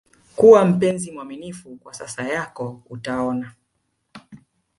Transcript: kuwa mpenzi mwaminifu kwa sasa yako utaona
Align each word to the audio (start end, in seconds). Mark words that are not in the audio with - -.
kuwa 0.35 0.65
mpenzi 0.65 1.11
mwaminifu 1.11 1.75
kwa 1.75 1.93
sasa 1.93 2.23
yako 2.23 2.81
utaona 2.89 3.51